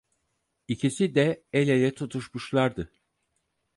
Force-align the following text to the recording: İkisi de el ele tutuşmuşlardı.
İkisi 0.67 1.15
de 1.15 1.43
el 1.53 1.67
ele 1.67 1.95
tutuşmuşlardı. 1.95 2.91